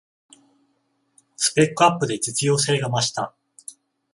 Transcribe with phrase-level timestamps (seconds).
[1.37, 3.35] スペックアップで実用性が増した